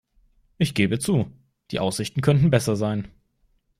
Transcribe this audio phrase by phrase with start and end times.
[0.57, 1.31] Ich gebe zu,
[1.69, 3.07] die Aussichten könnten besser sein.